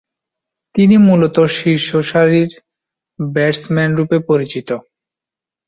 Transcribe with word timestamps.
তিনি 0.75 0.95
মূলতঃ 1.07 1.37
শীর্ষসারির 1.57 2.51
ব্যাটসম্যানরূপে 3.19 4.17
পরিচিত। 4.29 4.69